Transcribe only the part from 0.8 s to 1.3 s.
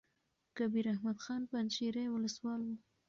احمد